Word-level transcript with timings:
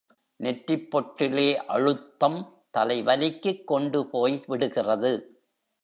நெற்றிப் 0.39 0.87
பொட்டிலே 0.91 1.55
அழுத்தம் 1.67 2.39
தலைவலிக்குக் 2.77 3.63
கொண்டு 3.63 4.09
போய்விடுகிறது. 4.11 5.13